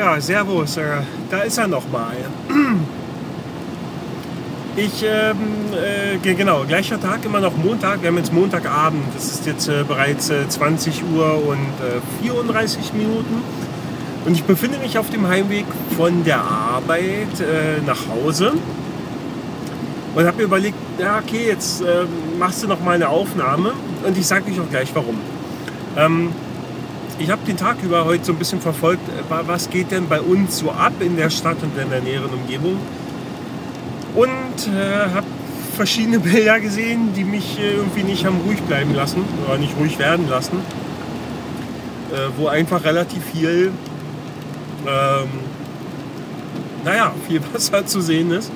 Ja, 0.00 0.18
Servus, 0.18 0.78
da 1.30 1.40
ist 1.40 1.58
er 1.58 1.68
nochmal. 1.68 2.16
Ich, 4.76 5.02
ähm, 5.02 5.36
äh, 5.74 6.34
genau, 6.34 6.64
gleicher 6.66 6.98
Tag, 6.98 7.24
immer 7.26 7.40
noch 7.40 7.54
Montag. 7.56 8.00
Wir 8.00 8.08
haben 8.08 8.16
jetzt 8.16 8.32
Montagabend. 8.32 9.02
Das 9.14 9.24
ist 9.24 9.44
jetzt 9.44 9.68
äh, 9.68 9.84
bereits 9.86 10.30
äh, 10.30 10.48
20 10.48 11.02
Uhr 11.12 11.44
und 11.44 11.58
34 12.22 12.78
äh, 12.78 12.96
Minuten. 12.96 13.42
Und 14.24 14.32
ich 14.32 14.44
befinde 14.44 14.78
mich 14.78 14.96
auf 14.96 15.10
dem 15.10 15.26
Heimweg 15.26 15.66
von 15.96 16.24
der 16.24 16.40
Arbeit 16.40 17.40
äh, 17.40 17.84
nach 17.84 17.98
Hause. 18.08 18.52
Und 20.14 20.24
habe 20.24 20.36
mir 20.38 20.44
überlegt, 20.44 20.78
ja, 20.98 21.18
okay, 21.18 21.48
jetzt 21.48 21.82
äh, 21.82 22.04
machst 22.38 22.62
du 22.62 22.68
noch 22.68 22.80
mal 22.82 22.92
eine 22.92 23.08
Aufnahme. 23.08 23.72
Und 24.06 24.16
ich 24.16 24.26
sage 24.26 24.50
euch 24.50 24.60
auch 24.60 24.70
gleich 24.70 24.94
warum. 24.94 25.18
Ähm, 25.98 26.30
ich 27.20 27.30
habe 27.30 27.44
den 27.46 27.56
Tag 27.56 27.76
über 27.82 28.06
heute 28.06 28.24
so 28.24 28.32
ein 28.32 28.38
bisschen 28.38 28.60
verfolgt, 28.60 29.02
was 29.28 29.68
geht 29.68 29.90
denn 29.90 30.08
bei 30.08 30.20
uns 30.20 30.58
so 30.58 30.70
ab 30.70 30.94
in 31.00 31.16
der 31.16 31.30
Stadt 31.30 31.58
und 31.62 31.78
in 31.78 31.90
der 31.90 32.00
näheren 32.00 32.30
Umgebung 32.30 32.78
und 34.14 34.74
äh, 34.74 35.14
habe 35.14 35.26
verschiedene 35.76 36.18
Bilder 36.20 36.60
gesehen, 36.60 37.12
die 37.14 37.24
mich 37.24 37.58
äh, 37.58 37.74
irgendwie 37.74 38.02
nicht 38.02 38.24
haben 38.24 38.38
ruhig 38.46 38.60
bleiben 38.62 38.94
lassen 38.94 39.22
oder 39.46 39.58
nicht 39.58 39.76
ruhig 39.78 39.98
werden 39.98 40.28
lassen, 40.28 40.58
äh, 42.10 42.16
wo 42.36 42.48
einfach 42.48 42.84
relativ 42.84 43.22
viel, 43.24 43.70
ähm, 44.86 45.28
naja, 46.84 47.12
viel 47.28 47.40
Wasser 47.52 47.86
zu 47.86 48.00
sehen 48.00 48.30
ist. 48.30 48.50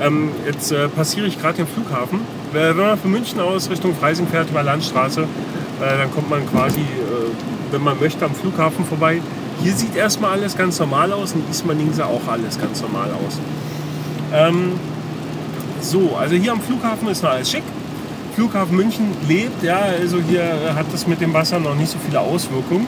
Ähm, 0.00 0.30
jetzt 0.44 0.72
äh, 0.72 0.88
passiere 0.88 1.26
ich 1.26 1.40
gerade 1.40 1.58
den 1.58 1.68
Flughafen. 1.68 2.20
Wenn 2.52 2.76
man 2.76 2.98
von 2.98 3.12
München 3.12 3.38
aus 3.40 3.70
Richtung 3.70 3.94
Freising 3.94 4.26
fährt 4.26 4.50
über 4.50 4.64
Landstraße, 4.64 5.22
äh, 5.22 5.98
dann 5.98 6.12
kommt 6.12 6.28
man 6.28 6.44
quasi, 6.50 6.80
äh, 6.80 7.53
wenn 7.74 7.82
man 7.82 8.00
möchte, 8.00 8.24
am 8.24 8.34
Flughafen 8.34 8.84
vorbei. 8.86 9.20
Hier 9.62 9.72
sieht 9.72 9.94
erstmal 9.96 10.32
alles 10.32 10.56
ganz 10.56 10.78
normal 10.78 11.12
aus, 11.12 11.32
in 11.32 11.42
Ismaning 11.50 11.92
sah 11.92 12.06
auch 12.06 12.26
alles 12.28 12.58
ganz 12.58 12.80
normal 12.80 13.10
aus. 13.10 13.38
Ähm, 14.32 14.72
so, 15.80 16.16
also 16.18 16.34
hier 16.34 16.52
am 16.52 16.60
Flughafen 16.60 17.08
ist 17.08 17.22
noch 17.22 17.30
alles 17.30 17.50
schick. 17.50 17.62
Flughafen 18.34 18.76
München 18.76 19.12
lebt, 19.28 19.62
ja, 19.62 19.78
also 19.78 20.18
hier 20.28 20.74
hat 20.74 20.86
das 20.92 21.06
mit 21.06 21.20
dem 21.20 21.32
Wasser 21.34 21.60
noch 21.60 21.74
nicht 21.74 21.90
so 21.90 21.98
viele 22.04 22.20
Auswirkungen. 22.20 22.86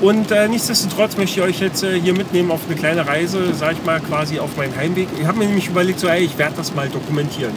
Und 0.00 0.30
äh, 0.30 0.46
nichtsdestotrotz 0.46 1.16
möchte 1.16 1.40
ich 1.40 1.46
euch 1.46 1.60
jetzt 1.60 1.82
äh, 1.82 1.98
hier 1.98 2.12
mitnehmen 2.12 2.50
auf 2.50 2.60
eine 2.66 2.76
kleine 2.76 3.06
Reise, 3.06 3.52
sage 3.54 3.76
ich 3.80 3.84
mal, 3.84 3.98
quasi 4.00 4.38
auf 4.38 4.56
meinen 4.56 4.76
Heimweg. 4.76 5.08
Ich 5.20 5.26
habe 5.26 5.38
mir 5.38 5.46
nämlich 5.46 5.68
überlegt, 5.68 5.98
so, 5.98 6.06
ey, 6.06 6.24
ich 6.24 6.38
werde 6.38 6.54
das 6.56 6.74
mal 6.74 6.88
dokumentieren. 6.88 7.52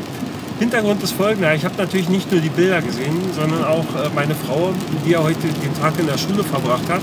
Hintergrund 0.62 1.02
ist 1.02 1.14
folgender, 1.14 1.56
ich 1.56 1.66
habe 1.66 1.74
natürlich 1.76 2.08
nicht 2.08 2.32
nur 2.32 2.40
die 2.40 2.50
Bilder 2.50 2.84
gesehen, 2.84 3.20
sondern 3.36 3.64
auch 3.64 3.84
äh, 3.96 4.10
meine 4.14 4.36
Frau, 4.36 4.72
die 5.04 5.10
ja 5.10 5.24
heute 5.24 5.48
den 5.48 5.74
Tag 5.82 5.94
in 5.98 6.06
der 6.06 6.20
Schule 6.20 6.44
verbracht 6.44 6.88
hat, 6.88 7.02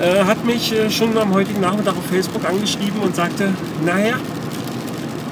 äh, 0.00 0.24
hat 0.24 0.42
mich 0.46 0.72
äh, 0.72 0.88
schon 0.88 1.18
am 1.18 1.34
heutigen 1.34 1.60
Nachmittag 1.60 1.98
auf 1.98 2.06
Facebook 2.10 2.42
angeschrieben 2.48 2.98
und 3.02 3.14
sagte, 3.14 3.52
naja, 3.84 4.14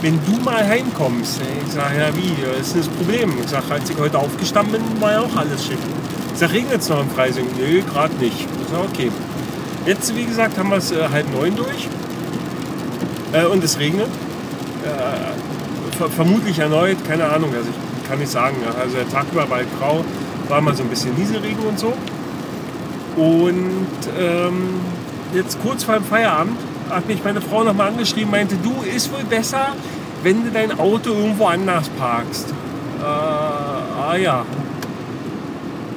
wenn 0.03 0.21
du 0.27 0.39
mal 0.45 0.63
heimkommst. 0.63 1.41
Ich 1.67 1.73
sage, 1.73 1.99
ja 1.99 2.15
wie, 2.15 2.31
das 2.59 2.67
ist 2.67 2.77
das 2.77 2.89
Problem. 2.89 3.33
Ich 3.43 3.49
sage, 3.49 3.65
als 3.71 3.89
ich 3.89 3.97
heute 3.97 4.19
aufgestanden 4.19 4.75
bin, 4.75 5.01
war 5.01 5.13
ja 5.13 5.21
auch 5.23 5.35
alles 5.35 5.65
schick. 5.65 5.79
Ich 6.35 6.39
sage, 6.39 6.53
regnet 6.53 6.83
es 6.83 6.91
noch 6.91 7.01
im 7.01 7.09
Freising? 7.09 7.47
Nö, 7.59 7.81
gerade 7.91 8.15
nicht. 8.17 8.37
Ich 8.37 8.69
sage, 8.71 8.87
okay. 8.87 9.11
Jetzt, 9.87 10.15
wie 10.15 10.27
gesagt, 10.27 10.59
haben 10.59 10.69
wir 10.69 10.77
es 10.77 10.93
halb 10.93 11.33
neun 11.33 11.57
durch 11.57 11.89
und 13.51 13.65
es 13.65 13.79
regnet. 13.79 14.09
Ver 15.99 16.09
vermutlich 16.11 16.59
erneut, 16.59 16.97
keine 17.07 17.25
Ahnung, 17.25 17.51
also 17.55 17.69
ich 17.69 18.09
kann 18.09 18.19
nicht 18.21 18.31
sagen. 18.31 18.57
Also 18.81 18.97
der 18.97 19.09
Tag 19.09 19.27
über 19.33 19.49
war 19.51 19.61
grau, 19.79 20.05
war 20.49 20.61
mal 20.61 20.75
so 20.75 20.85
ein 20.85 20.89
bisschen 20.89 21.15
Nieselregen 21.17 21.59
und 21.69 21.79
so. 21.79 21.93
Und 23.17 23.99
ähm, 24.19 24.81
jetzt 25.35 25.61
kurz 25.61 25.83
vor 25.83 25.97
dem 25.97 26.05
Feierabend 26.05 26.57
hat 26.89 27.07
mich 27.09 27.23
meine 27.25 27.41
Frau 27.41 27.65
nochmal 27.65 27.89
angeschrieben, 27.89 28.31
meinte, 28.31 28.57
du, 28.63 28.73
ist 28.95 29.13
wohl 29.13 29.25
besser, 29.25 29.75
wenn 30.23 30.45
du 30.45 30.51
dein 30.51 30.79
Auto 30.79 31.11
irgendwo 31.11 31.47
anders 31.47 31.89
parkst. 31.99 32.49
Äh, 33.01 33.05
ah 33.05 34.17
ja. 34.17 34.45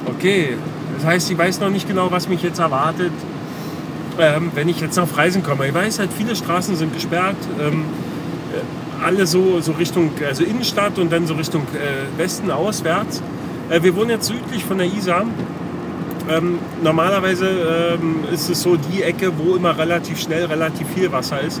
Okay. 0.06 0.56
Das 0.96 1.06
heißt, 1.06 1.28
sie 1.28 1.38
weiß 1.38 1.60
noch 1.60 1.70
nicht 1.70 1.88
genau, 1.88 2.10
was 2.10 2.28
mich 2.28 2.42
jetzt 2.42 2.58
erwartet, 2.58 3.12
ähm, 4.18 4.52
wenn 4.54 4.68
ich 4.68 4.80
jetzt 4.80 4.96
nach 4.96 5.08
Freisen 5.08 5.42
komme. 5.42 5.66
Ich 5.66 5.74
weiß 5.74 5.98
halt, 5.98 6.10
viele 6.16 6.36
Straßen 6.36 6.76
sind 6.76 6.92
gesperrt. 6.92 7.36
Ähm, 7.60 7.84
äh, 7.84 8.11
alle 9.02 9.26
so, 9.26 9.60
so 9.60 9.72
Richtung, 9.72 10.10
also 10.26 10.44
Innenstadt 10.44 10.98
und 10.98 11.12
dann 11.12 11.26
so 11.26 11.34
Richtung 11.34 11.62
äh, 11.74 12.18
Westen 12.18 12.50
auswärts. 12.50 13.22
Äh, 13.70 13.82
wir 13.82 13.94
wohnen 13.96 14.10
jetzt 14.10 14.26
südlich 14.26 14.64
von 14.64 14.78
der 14.78 14.86
Isar 14.86 15.26
ähm, 16.28 16.58
normalerweise 16.82 17.46
ähm, 17.94 18.24
ist 18.32 18.48
es 18.48 18.62
so 18.62 18.76
die 18.76 19.02
Ecke, 19.02 19.32
wo 19.36 19.56
immer 19.56 19.76
relativ 19.76 20.20
schnell 20.20 20.44
relativ 20.44 20.86
viel 20.94 21.10
Wasser 21.10 21.40
ist, 21.40 21.60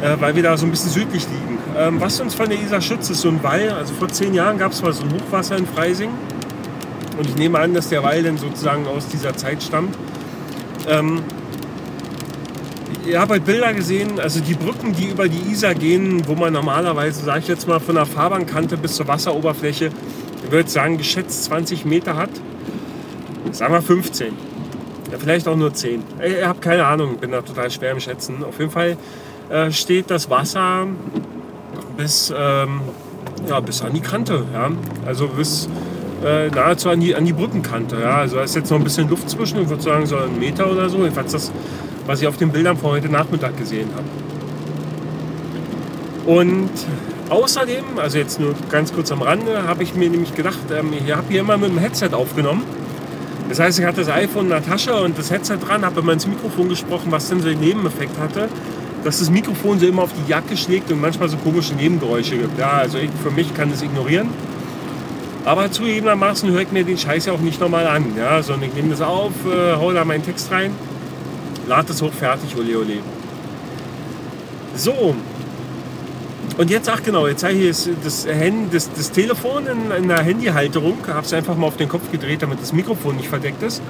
äh, 0.00 0.16
weil 0.20 0.34
wir 0.34 0.42
da 0.42 0.56
so 0.56 0.66
ein 0.66 0.70
bisschen 0.70 0.90
südlich 0.90 1.26
liegen. 1.28 1.58
Ähm, 1.76 2.00
was 2.00 2.20
uns 2.20 2.34
von 2.34 2.48
der 2.48 2.60
Isar 2.60 2.80
schützt, 2.80 3.10
ist 3.10 3.20
so 3.20 3.28
ein 3.28 3.42
Wall. 3.42 3.70
Also 3.70 3.94
vor 3.94 4.08
zehn 4.08 4.34
Jahren 4.34 4.58
gab 4.58 4.72
es 4.72 4.82
mal 4.82 4.92
so 4.92 5.02
ein 5.02 5.12
Hochwasser 5.12 5.56
in 5.56 5.66
Freising. 5.66 6.10
Und 7.18 7.28
ich 7.28 7.36
nehme 7.36 7.58
an, 7.58 7.74
dass 7.74 7.90
der 7.90 8.02
Wall 8.02 8.22
dann 8.22 8.38
sozusagen 8.38 8.86
aus 8.86 9.06
dieser 9.08 9.36
Zeit 9.36 9.62
stammt. 9.62 9.94
Ihr 13.06 13.20
habt 13.20 13.32
halt 13.32 13.44
Bilder 13.44 13.74
gesehen, 13.74 14.20
also 14.20 14.40
die 14.40 14.54
Brücken, 14.54 14.92
die 14.92 15.06
über 15.06 15.28
die 15.28 15.50
Isar 15.50 15.74
gehen, 15.74 16.22
wo 16.26 16.34
man 16.34 16.52
normalerweise, 16.52 17.24
sage 17.24 17.40
ich 17.40 17.48
jetzt 17.48 17.66
mal, 17.66 17.80
von 17.80 17.96
der 17.96 18.06
Fahrbahnkante 18.06 18.76
bis 18.76 18.94
zur 18.94 19.08
Wasseroberfläche, 19.08 19.90
ich 20.44 20.50
würde 20.50 20.70
sagen, 20.70 20.98
geschätzt 20.98 21.44
20 21.44 21.84
Meter 21.84 22.16
hat 22.16 22.30
Sagen 23.52 23.74
wir 23.74 23.82
15. 23.82 24.32
Ja, 25.10 25.18
vielleicht 25.18 25.46
auch 25.46 25.56
nur 25.56 25.74
10. 25.74 26.02
Ich 26.24 26.44
habe 26.44 26.60
keine 26.60 26.86
Ahnung, 26.86 27.18
bin 27.18 27.32
da 27.32 27.42
total 27.42 27.70
schwer 27.70 27.92
im 27.92 28.00
Schätzen. 28.00 28.42
Auf 28.44 28.58
jeden 28.58 28.70
Fall 28.70 28.96
äh, 29.50 29.70
steht 29.70 30.10
das 30.10 30.30
Wasser 30.30 30.86
bis, 31.96 32.32
ähm, 32.36 32.80
ja, 33.46 33.60
bis 33.60 33.82
an 33.82 33.92
die 33.92 34.00
Kante. 34.00 34.46
Ja? 34.54 34.70
Also 35.04 35.28
bis 35.28 35.68
äh, 36.24 36.48
nahezu 36.48 36.88
an 36.88 37.00
die, 37.00 37.14
an 37.14 37.26
die 37.26 37.34
Brückenkante. 37.34 38.00
Ja? 38.00 38.18
Also 38.18 38.36
da 38.36 38.42
ist 38.42 38.56
jetzt 38.56 38.70
noch 38.70 38.78
ein 38.78 38.84
bisschen 38.84 39.08
Luft 39.10 39.28
zwischen, 39.28 39.60
ich 39.60 39.68
würde 39.68 39.82
sagen 39.82 40.06
so 40.06 40.16
ein 40.16 40.38
Meter 40.38 40.70
oder 40.70 40.88
so. 40.88 40.98
Jedenfalls 40.98 41.32
das, 41.32 41.52
was 42.06 42.20
ich 42.20 42.26
auf 42.26 42.36
den 42.36 42.50
Bildern 42.50 42.76
von 42.76 42.92
heute 42.92 43.08
Nachmittag 43.08 43.56
gesehen 43.58 43.88
habe. 43.94 44.04
Und 46.26 46.70
außerdem, 47.28 47.84
also 47.96 48.18
jetzt 48.18 48.38
nur 48.38 48.54
ganz 48.70 48.92
kurz 48.92 49.10
am 49.10 49.22
Rande, 49.22 49.64
habe 49.66 49.82
ich 49.82 49.94
mir 49.94 50.08
nämlich 50.08 50.34
gedacht, 50.34 50.58
ähm, 50.72 50.92
ich 50.92 51.12
habe 51.14 51.26
hier 51.28 51.40
immer 51.40 51.56
mit 51.56 51.70
dem 51.70 51.78
Headset 51.78 52.10
aufgenommen. 52.12 52.64
Das 53.48 53.58
heißt, 53.58 53.78
ich 53.78 53.84
hatte 53.84 54.00
das 54.04 54.08
iPhone 54.08 54.44
in 54.44 54.50
der 54.50 54.64
Tasche 54.64 54.94
und 54.94 55.18
das 55.18 55.30
Headset 55.30 55.56
dran, 55.56 55.84
habe 55.84 56.00
immer 56.00 56.12
ins 56.12 56.26
Mikrofon 56.26 56.68
gesprochen, 56.68 57.10
was 57.10 57.28
dann 57.28 57.40
so 57.40 57.48
den 57.48 57.60
Nebeneffekt 57.60 58.18
hatte, 58.18 58.48
dass 59.04 59.18
das 59.18 59.30
Mikrofon 59.30 59.78
so 59.78 59.86
immer 59.86 60.02
auf 60.02 60.10
die 60.12 60.30
Jacke 60.30 60.56
schlägt 60.56 60.90
und 60.92 61.00
manchmal 61.00 61.28
so 61.28 61.36
komische 61.36 61.74
Nebengeräusche 61.74 62.36
gibt. 62.36 62.58
Ja, 62.58 62.70
also 62.70 62.98
ich, 62.98 63.10
für 63.22 63.30
mich 63.30 63.52
kann 63.54 63.70
das 63.70 63.82
ignorieren. 63.82 64.28
Aber 65.44 65.70
zugegebenermaßen 65.72 66.50
höre 66.52 66.60
ich 66.60 66.70
mir 66.70 66.84
den 66.84 66.96
Scheiß 66.96 67.26
ja 67.26 67.32
auch 67.32 67.40
nicht 67.40 67.60
nochmal 67.60 67.86
an, 67.88 68.04
ja, 68.16 68.42
sondern 68.44 68.68
ich 68.68 68.76
nehme 68.76 68.90
das 68.90 69.00
auf, 69.00 69.32
äh, 69.44 69.74
hau 69.74 69.92
da 69.92 70.04
meinen 70.04 70.24
Text 70.24 70.52
rein, 70.52 70.70
lade 71.66 71.88
das 71.88 72.02
hoch, 72.02 72.12
fertig, 72.12 72.56
ole 72.56 72.78
ole. 72.78 72.98
So, 74.74 75.14
und 76.58 76.70
jetzt, 76.70 76.88
ach 76.88 77.02
genau, 77.02 77.26
jetzt 77.26 77.44
habe 77.44 77.54
ich 77.54 77.68
das, 77.68 77.88
das, 78.04 78.26
das, 78.70 78.92
das 78.92 79.10
Telefon 79.10 79.66
in, 79.66 80.04
in 80.04 80.10
einer 80.10 80.22
Handyhalterung, 80.22 80.98
habe 81.08 81.24
es 81.24 81.32
einfach 81.32 81.56
mal 81.56 81.66
auf 81.66 81.76
den 81.76 81.88
Kopf 81.88 82.10
gedreht, 82.10 82.42
damit 82.42 82.60
das 82.60 82.72
Mikrofon 82.72 83.16
nicht 83.16 83.28
verdeckt 83.28 83.62
ist. 83.62 83.82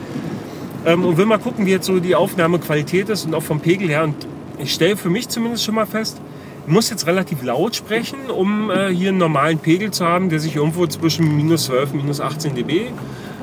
Ähm, 0.87 1.05
und 1.05 1.17
will 1.17 1.27
mal 1.27 1.39
gucken, 1.39 1.67
wie 1.67 1.71
jetzt 1.71 1.87
so 1.87 1.99
die 1.99 2.15
Aufnahmequalität 2.15 3.09
ist 3.09 3.27
und 3.27 3.35
auch 3.35 3.43
vom 3.43 3.61
Pegel 3.61 3.89
her. 3.89 4.05
Und 4.05 4.15
ich 4.59 4.73
stelle 4.73 4.97
für 4.97 5.11
mich 5.11 5.29
zumindest 5.29 5.65
schon 5.65 5.75
mal 5.75 5.87
fest, 5.87 6.21
ich 6.65 6.73
muss 6.73 6.91
jetzt 6.91 7.09
relativ 7.09 7.43
laut 7.43 7.75
sprechen, 7.75 8.31
um 8.31 8.71
äh, 8.71 8.89
hier 8.91 9.09
einen 9.09 9.19
normalen 9.19 9.59
Pegel 9.59 9.91
zu 9.91 10.07
haben, 10.07 10.29
der 10.29 10.39
sich 10.39 10.55
irgendwo 10.55 10.87
zwischen 10.87 11.37
minus 11.37 11.65
12 11.65 11.93
und 11.93 12.03
minus 12.03 12.21
18 12.21 12.55
dB 12.55 12.91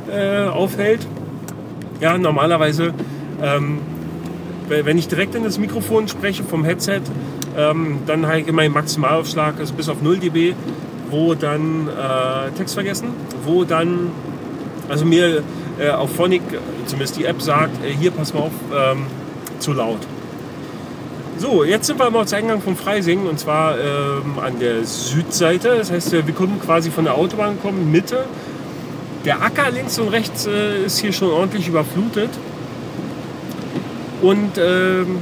äh, 0.09 0.45
aufhält. 0.45 1.05
Ja, 1.99 2.17
normalerweise, 2.17 2.93
ähm, 3.41 3.79
wenn 4.69 4.97
ich 4.97 5.07
direkt 5.07 5.35
in 5.35 5.43
das 5.43 5.57
Mikrofon 5.57 6.07
spreche 6.07 6.43
vom 6.43 6.63
Headset, 6.63 7.01
ähm, 7.57 7.99
dann 8.05 8.23
immer 8.23 8.61
den 8.61 8.71
Maximalaufschlag, 8.73 9.59
also 9.59 9.73
bis 9.73 9.89
auf 9.89 10.01
0 10.01 10.17
dB, 10.17 10.53
wo 11.09 11.33
dann 11.33 11.87
äh, 11.87 12.51
Text 12.57 12.75
vergessen, 12.75 13.09
wo 13.43 13.63
dann, 13.63 14.11
also 14.87 15.05
mir 15.05 15.43
äh, 15.79 15.89
auf 15.89 16.15
Phonic, 16.15 16.41
zumindest 16.85 17.17
die 17.17 17.25
App 17.25 17.41
sagt, 17.41 17.83
äh, 17.83 17.89
hier 17.91 18.11
pass 18.11 18.33
mal 18.33 18.41
auf, 18.41 18.51
ähm, 18.73 19.05
zu 19.59 19.73
laut. 19.73 19.99
So, 21.37 21.63
jetzt 21.63 21.87
sind 21.87 21.97
wir 21.99 22.05
am 22.05 22.15
Ortseingang 22.15 22.61
von 22.61 22.75
Freising 22.75 23.25
und 23.25 23.39
zwar 23.39 23.77
ähm, 23.79 24.39
an 24.43 24.59
der 24.59 24.83
Südseite. 24.83 25.77
Das 25.77 25.89
heißt, 25.89 26.11
wir 26.11 26.33
kommen 26.33 26.59
quasi 26.59 26.91
von 26.91 27.05
der 27.05 27.15
Autobahn 27.15 27.61
kommen, 27.61 27.91
Mitte. 27.91 28.25
Der 29.23 29.41
Acker 29.41 29.71
links 29.71 29.97
und 29.99 30.09
rechts 30.09 30.47
äh, 30.47 30.83
ist 30.85 30.99
hier 30.99 31.13
schon 31.13 31.29
ordentlich 31.29 31.67
überflutet. 31.67 32.29
Und 34.21 34.51
ähm, 34.57 35.17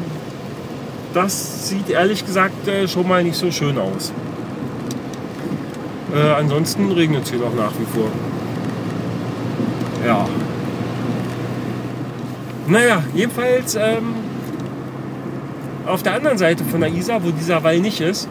das 1.13 1.69
sieht 1.69 1.89
ehrlich 1.89 2.25
gesagt 2.25 2.67
äh, 2.67 2.87
schon 2.87 3.07
mal 3.07 3.23
nicht 3.23 3.37
so 3.37 3.51
schön 3.51 3.77
aus. 3.77 4.11
Äh, 6.15 6.19
ansonsten 6.19 6.91
regnet 6.91 7.23
es 7.23 7.29
hier 7.31 7.39
noch 7.39 7.53
nach 7.53 7.71
wie 7.79 7.85
vor. 7.85 8.09
Ja. 10.05 10.27
Naja, 12.67 13.03
jedenfalls 13.13 13.75
ähm, 13.75 14.15
auf 15.85 16.03
der 16.03 16.13
anderen 16.15 16.37
Seite 16.37 16.63
von 16.63 16.81
der 16.81 16.91
Isar, 16.91 17.23
wo 17.23 17.31
dieser 17.31 17.63
Wall 17.63 17.79
nicht 17.79 18.01
ist, 18.01 18.27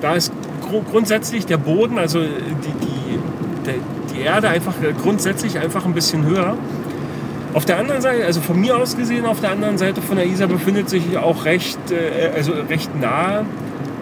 da 0.00 0.14
ist 0.14 0.32
gru 0.62 0.82
grundsätzlich 0.82 1.46
der 1.46 1.56
Boden, 1.56 1.98
also 1.98 2.20
die, 2.20 2.26
die, 2.26 3.66
der, 3.66 3.74
die 4.14 4.20
Erde 4.20 4.48
einfach 4.48 4.74
äh, 4.82 4.92
grundsätzlich 4.92 5.58
einfach 5.58 5.84
ein 5.84 5.94
bisschen 5.94 6.24
höher. 6.24 6.56
Auf 7.54 7.64
der 7.64 7.78
anderen 7.78 8.02
Seite, 8.02 8.26
also 8.26 8.40
von 8.40 8.60
mir 8.60 8.76
aus 8.76 8.96
gesehen, 8.96 9.24
auf 9.24 9.40
der 9.40 9.50
anderen 9.50 9.78
Seite 9.78 10.02
von 10.02 10.16
der 10.16 10.26
Isar 10.26 10.48
befindet 10.48 10.90
sich 10.90 11.16
auch 11.16 11.44
recht, 11.44 11.78
äh, 11.90 12.30
also 12.36 12.52
recht 12.52 12.90
nahe 13.00 13.46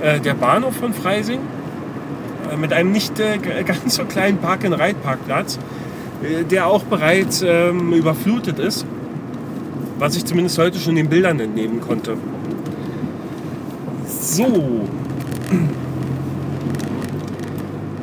äh, 0.03 0.21
der 0.21 0.35
Bahnhof 0.35 0.75
von 0.75 0.93
Freising 0.93 1.41
äh, 2.53 2.57
mit 2.57 2.73
einem 2.73 2.91
nicht 2.91 3.21
äh, 3.21 3.39
ganz 3.65 3.95
so 3.95 4.05
kleinen 4.05 4.39
Park-and-Ride-Parkplatz, 4.39 5.59
äh, 6.23 6.45
der 6.45 6.67
auch 6.67 6.83
bereits 6.83 7.43
ähm, 7.47 7.93
überflutet 7.93 8.59
ist, 8.59 8.85
was 9.99 10.17
ich 10.17 10.25
zumindest 10.25 10.59
heute 10.59 10.79
schon 10.79 10.97
den 10.97 11.09
Bildern 11.09 11.39
entnehmen 11.39 11.81
konnte. 11.81 12.17
So, 14.09 14.89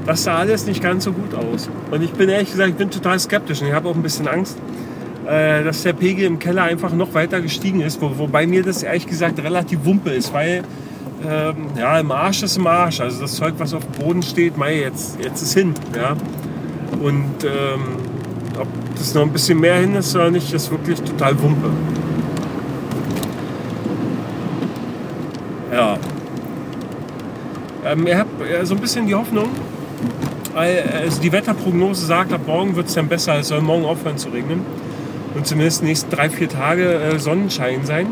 das 0.06 0.24
sah 0.24 0.38
alles 0.38 0.66
nicht 0.66 0.81
ganz 0.81 1.04
so 1.04 1.12
gut 1.12 1.34
aus. 1.36 1.69
Und 1.92 2.01
ich 2.01 2.12
bin 2.12 2.30
ehrlich 2.30 2.51
gesagt, 2.51 2.69
ich 2.69 2.75
bin 2.75 2.90
total 2.90 3.19
skeptisch 3.19 3.62
und 3.62 3.68
ich 3.68 3.74
habe 3.74 3.90
auch 3.90 3.95
ein 3.95 4.04
bisschen 4.04 4.28
Angst, 4.28 4.57
äh, 5.27 5.63
dass 5.63 5.83
der 5.83 5.93
Pegel 5.93 6.25
im 6.25 6.39
Keller 6.39 6.63
einfach 6.63 6.93
noch 6.93 7.13
weiter 7.13 7.41
gestiegen 7.41 7.81
ist, 7.81 8.01
wo, 8.01 8.17
wobei 8.17 8.45
mir 8.47 8.63
das 8.63 8.83
ehrlich 8.83 9.07
gesagt 9.07 9.41
relativ 9.41 9.85
wumpe 9.85 10.09
ist, 10.09 10.33
weil 10.33 10.63
ähm, 11.25 11.67
ja, 11.77 11.99
im 11.99 12.11
Arsch 12.11 12.43
ist 12.43 12.57
im 12.57 12.67
Arsch. 12.67 12.99
Also 12.99 13.21
das 13.21 13.35
Zeug, 13.35 13.53
was 13.57 13.73
auf 13.73 13.85
dem 13.85 14.03
Boden 14.03 14.21
steht, 14.21 14.57
mei, 14.57 14.79
jetzt, 14.79 15.17
jetzt 15.23 15.41
ist 15.41 15.53
hin. 15.53 15.73
Ja? 15.95 16.15
Und 17.01 17.43
ähm, 17.43 17.97
ob 18.59 18.67
das 18.97 19.13
noch 19.13 19.21
ein 19.21 19.31
bisschen 19.31 19.59
mehr 19.59 19.75
hin 19.75 19.95
ist 19.95 20.15
oder 20.15 20.31
nicht, 20.31 20.53
ist 20.53 20.69
wirklich 20.69 21.01
total 21.01 21.41
wumpe. 21.41 21.69
Ja. 25.71 25.97
Ähm, 27.85 28.07
ich 28.07 28.15
habe 28.15 28.29
äh, 28.47 28.65
so 28.65 28.75
ein 28.75 28.81
bisschen 28.81 29.07
die 29.07 29.15
Hoffnung, 29.15 29.49
also 30.53 31.19
die 31.19 31.31
Wetterprognose 31.31 32.05
sagt, 32.05 32.31
ab 32.31 32.41
morgen 32.45 32.75
wird 32.75 32.87
es 32.87 32.93
dann 32.93 33.07
besser, 33.07 33.39
es 33.39 33.47
soll 33.47 33.61
morgen 33.61 33.85
aufhören 33.85 34.17
zu 34.17 34.29
regnen. 34.29 34.61
Und 35.35 35.47
zumindest 35.47 35.81
die 35.81 35.85
nächsten 35.85 36.12
drei, 36.12 36.30
vier 36.30 36.50
Tage 36.50 36.94
äh, 36.94 37.19
Sonnenschein 37.19 37.85
sein. 37.85 38.07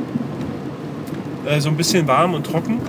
Äh, 1.46 1.60
so 1.60 1.70
ein 1.70 1.78
bisschen 1.78 2.08
warm 2.08 2.34
und 2.34 2.46
trocken. 2.46 2.80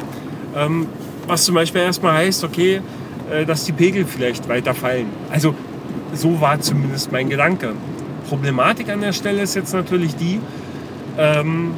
Ähm, 0.56 0.86
was 1.26 1.44
zum 1.44 1.54
Beispiel 1.54 1.82
erstmal 1.82 2.14
heißt, 2.14 2.44
okay, 2.44 2.80
äh, 3.30 3.44
dass 3.44 3.64
die 3.64 3.72
Pegel 3.72 4.04
vielleicht 4.04 4.48
weiter 4.48 4.74
fallen. 4.74 5.06
Also 5.30 5.54
so 6.14 6.40
war 6.40 6.60
zumindest 6.60 7.12
mein 7.12 7.28
Gedanke. 7.28 7.72
Problematik 8.28 8.90
an 8.90 9.00
der 9.00 9.12
Stelle 9.12 9.42
ist 9.42 9.54
jetzt 9.54 9.72
natürlich 9.72 10.16
die, 10.16 10.40
ähm, 11.18 11.74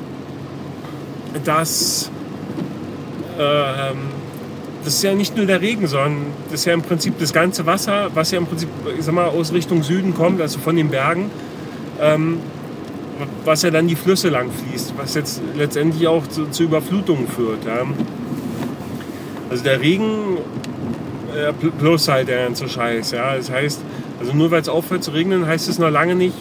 dass 1.45 2.11
ähm, 3.39 3.97
das 4.85 4.95
ist 4.95 5.03
ja 5.03 5.15
nicht 5.15 5.37
nur 5.37 5.47
der 5.47 5.61
Regen, 5.61 5.87
sondern 5.87 6.27
das 6.51 6.61
ist 6.61 6.67
ja 6.67 6.75
im 6.75 6.83
Prinzip 6.83 7.19
das 7.19 7.33
ganze 7.33 7.65
Wasser, 7.65 8.11
was 8.15 8.31
ja 8.31 8.39
im 8.39 8.47
Prinzip 8.47 8.69
ich 8.99 9.05
sag 9.05 9.15
mal, 9.15 9.29
aus 9.29 9.53
Richtung 9.53 9.83
Süden 9.83 10.15
kommt, 10.15 10.41
also 10.41 10.59
von 10.59 10.77
den 10.77 10.91
Bergen, 10.91 11.31
ähm, 12.01 12.39
was 13.45 13.63
ja 13.63 13.71
dann 13.71 13.87
die 13.87 13.97
Flüsse 13.97 14.29
lang 14.29 14.51
fließt, 14.51 14.95
was 14.97 15.15
jetzt 15.15 15.41
letztendlich 15.57 16.07
auch 16.09 16.27
zu, 16.27 16.47
zu 16.47 16.65
Überflutungen 16.65 17.29
führt. 17.29 17.65
Ja. 17.65 17.85
Also 19.51 19.63
der 19.63 19.81
Regen 19.81 20.39
äh, 21.35 21.53
plus 21.53 22.09
halt 22.09 22.29
der 22.29 22.45
ganze 22.45 22.69
Scheiß. 22.69 23.13
Ja. 23.13 23.37
Das 23.37 23.51
heißt, 23.51 23.81
also 24.21 24.33
nur 24.33 24.51
weil 24.51 24.63
es 24.63 24.69
aufhört 24.69 25.05
zu 25.05 25.13
regnen, 25.13 25.47
heißt 25.47 25.69
es 25.69 25.79
noch 25.79 25.91
lange 25.91 26.15
nicht, 26.15 26.37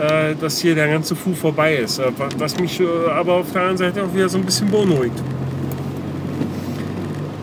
äh, 0.00 0.34
dass 0.40 0.58
hier 0.58 0.74
der 0.74 0.88
ganze 0.88 1.16
Fu 1.16 1.34
vorbei 1.34 1.76
ist. 1.76 1.98
Äh, 1.98 2.12
was 2.38 2.58
mich 2.58 2.80
äh, 2.80 2.86
aber 3.10 3.34
auf 3.34 3.52
der 3.52 3.62
anderen 3.62 3.78
Seite 3.78 4.04
auch 4.04 4.14
wieder 4.14 4.28
so 4.28 4.38
ein 4.38 4.44
bisschen 4.44 4.70
beunruhigt. 4.70 5.16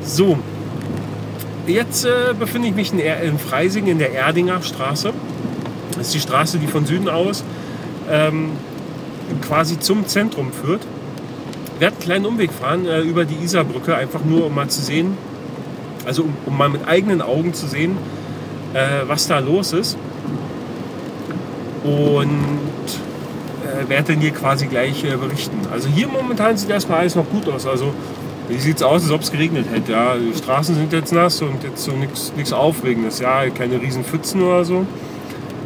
So, 0.03 0.37
jetzt 1.67 2.05
äh, 2.05 2.33
befinde 2.37 2.67
ich 2.67 2.75
mich 2.75 2.91
in, 2.91 2.99
in 2.99 3.39
Freising 3.39 3.87
in 3.87 3.99
der 3.99 4.13
Erdinger 4.13 4.61
Straße. 4.61 5.13
Das 6.03 6.09
ist 6.09 6.15
die 6.15 6.27
Straße, 6.27 6.57
die 6.57 6.67
von 6.67 6.85
Süden 6.85 7.07
aus 7.07 7.45
ähm, 8.11 8.49
quasi 9.41 9.79
zum 9.79 10.05
Zentrum 10.05 10.51
führt. 10.51 10.81
Ich 11.75 11.79
werde 11.79 11.95
einen 11.95 12.03
kleinen 12.03 12.25
Umweg 12.25 12.51
fahren 12.51 12.85
äh, 12.85 12.99
über 12.99 13.23
die 13.23 13.41
Isarbrücke, 13.41 13.95
einfach 13.95 14.19
nur 14.25 14.47
um 14.47 14.53
mal 14.53 14.67
zu 14.67 14.81
sehen, 14.81 15.17
also 16.05 16.23
um, 16.23 16.35
um 16.45 16.57
mal 16.57 16.67
mit 16.67 16.85
eigenen 16.89 17.21
Augen 17.21 17.53
zu 17.53 17.67
sehen, 17.67 17.97
äh, 18.73 19.07
was 19.07 19.27
da 19.27 19.39
los 19.39 19.71
ist. 19.71 19.97
Und 21.85 22.27
äh, 23.63 23.87
werde 23.87 24.11
dann 24.11 24.21
hier 24.21 24.31
quasi 24.31 24.67
gleich 24.67 25.05
äh, 25.05 25.15
berichten. 25.15 25.57
Also 25.71 25.87
hier 25.87 26.09
momentan 26.09 26.57
sieht 26.57 26.69
erstmal 26.69 26.99
alles 26.99 27.15
noch 27.15 27.29
gut 27.29 27.47
aus. 27.47 27.65
Also 27.65 27.93
wie 28.49 28.59
sieht 28.59 28.75
es 28.75 28.83
aus, 28.83 29.03
als 29.03 29.11
ob 29.11 29.21
es 29.21 29.31
geregnet 29.31 29.67
hätte? 29.71 29.93
Ja, 29.93 30.15
die 30.17 30.37
Straßen 30.37 30.75
sind 30.75 30.91
jetzt 30.91 31.13
nass 31.13 31.41
und 31.41 31.63
jetzt 31.63 31.81
so 31.81 31.93
nichts 31.93 32.51
Aufregendes. 32.51 33.19
Ja, 33.19 33.49
keine 33.49 33.79
riesen 33.79 34.03
Pfützen 34.03 34.43
oder 34.43 34.65
so. 34.65 34.85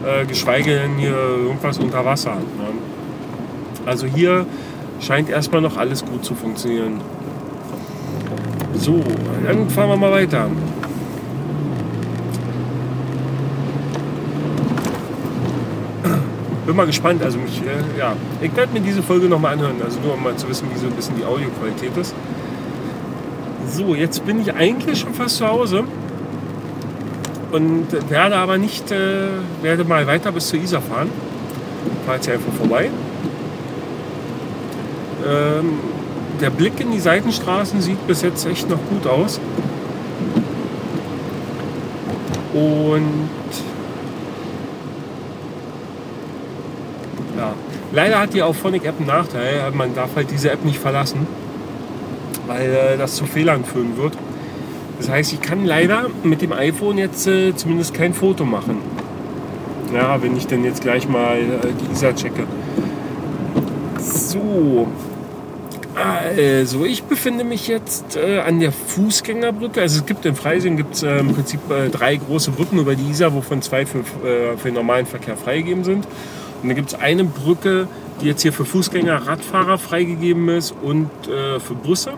Äh, 0.05 0.25
geschweige 0.25 0.75
denn 0.75 0.95
hier 0.95 1.15
irgendwas 1.15 1.79
unter 1.79 2.05
Wasser. 2.05 2.35
Ne? 2.35 2.67
Also 3.85 4.05
hier 4.05 4.45
scheint 4.99 5.29
erstmal 5.29 5.61
noch 5.61 5.77
alles 5.77 6.05
gut 6.05 6.23
zu 6.23 6.35
funktionieren. 6.35 7.01
So, 8.75 9.03
dann 9.45 9.69
fahren 9.69 9.89
wir 9.89 9.97
mal 9.97 10.11
weiter. 10.11 10.47
Bin 16.65 16.75
mal 16.75 16.85
gespannt. 16.85 17.23
Also 17.23 17.39
mich, 17.39 17.61
äh, 17.61 17.97
ja, 17.97 18.13
ich 18.41 18.55
werde 18.55 18.73
mir 18.73 18.81
diese 18.81 19.01
Folge 19.01 19.27
noch 19.27 19.39
mal 19.39 19.53
anhören. 19.53 19.81
Also 19.83 19.99
nur 20.01 20.13
um 20.13 20.23
mal 20.23 20.35
zu 20.35 20.47
wissen, 20.49 20.67
wie 20.73 20.77
so 20.77 20.87
ein 20.87 20.93
bisschen 20.93 21.15
die 21.15 21.23
Audioqualität 21.23 21.95
ist. 21.97 22.13
So, 23.69 23.95
jetzt 23.95 24.25
bin 24.25 24.41
ich 24.41 24.53
eigentlich 24.53 24.99
schon 24.99 25.13
fast 25.13 25.37
zu 25.37 25.47
Hause 25.47 25.85
und 27.51 27.87
werde 28.09 28.35
aber 28.35 28.57
nicht, 28.57 28.91
äh, 28.91 29.27
werde 29.61 29.83
mal 29.83 30.05
weiter 30.07 30.31
bis 30.31 30.49
zur 30.49 30.59
Isar 30.59 30.81
fahren. 30.81 31.09
Fahre 32.05 32.17
jetzt 32.17 32.25
hier 32.25 32.35
einfach 32.35 32.53
vorbei. 32.53 32.89
Ähm, 35.25 35.79
der 36.41 36.49
Blick 36.49 36.79
in 36.79 36.91
die 36.91 36.99
Seitenstraßen 36.99 37.81
sieht 37.81 38.05
bis 38.07 38.21
jetzt 38.21 38.45
echt 38.45 38.69
noch 38.69 38.79
gut 38.89 39.07
aus. 39.07 39.39
Und 42.53 43.29
ja, 47.37 47.53
leider 47.91 48.19
hat 48.19 48.33
die 48.33 48.41
Auphonic 48.41 48.85
App 48.85 48.95
einen 48.97 49.07
Nachteil. 49.07 49.71
Man 49.71 49.93
darf 49.95 50.15
halt 50.15 50.31
diese 50.31 50.51
App 50.51 50.63
nicht 50.63 50.79
verlassen, 50.79 51.27
weil 52.45 52.69
äh, 52.69 52.97
das 52.97 53.15
zu 53.15 53.25
Fehlern 53.25 53.63
führen 53.63 53.97
wird. 53.97 54.13
Das 54.97 55.09
heißt, 55.09 55.33
ich 55.33 55.41
kann 55.41 55.65
leider 55.65 56.07
mit 56.23 56.41
dem 56.41 56.51
iPhone 56.51 56.97
jetzt 56.97 57.27
äh, 57.27 57.55
zumindest 57.55 57.93
kein 57.93 58.13
Foto 58.13 58.45
machen. 58.45 58.77
Ja, 59.93 60.21
wenn 60.21 60.35
ich 60.35 60.47
dann 60.47 60.63
jetzt 60.63 60.81
gleich 60.81 61.07
mal 61.07 61.37
äh, 61.37 61.67
die 61.79 61.93
ISA 61.93 62.13
checke. 62.13 62.43
So. 63.99 64.87
Also, 65.95 66.85
ich 66.85 67.03
befinde 67.03 67.43
mich 67.43 67.67
jetzt 67.67 68.17
äh, 68.17 68.39
an 68.39 68.59
der 68.59 68.71
Fußgängerbrücke. 68.71 69.81
Also, 69.81 69.99
es 69.99 70.05
gibt 70.05 70.25
in 70.25 70.35
Freising 70.35 70.77
gibt's, 70.77 71.01
äh, 71.01 71.19
im 71.19 71.33
Prinzip 71.33 71.59
äh, 71.71 71.89
drei 71.89 72.17
große 72.17 72.51
Brücken 72.51 72.77
über 72.77 72.95
die 72.95 73.09
Isar, 73.09 73.33
wovon 73.33 73.61
zwei 73.61 73.85
für, 73.85 73.99
äh, 73.99 74.57
für 74.57 74.67
den 74.67 74.75
normalen 74.75 75.05
Verkehr 75.05 75.37
freigegeben 75.37 75.83
sind. 75.83 76.05
Und 76.61 76.69
dann 76.69 76.75
gibt 76.75 76.89
es 76.89 76.99
eine 76.99 77.23
Brücke, 77.23 77.87
die 78.21 78.27
jetzt 78.27 78.41
hier 78.41 78.53
für 78.53 78.65
Fußgänger, 78.65 79.27
Radfahrer 79.27 79.77
freigegeben 79.77 80.49
ist 80.49 80.73
und 80.83 81.09
äh, 81.27 81.59
für 81.59 81.75
Busse. 81.75 82.13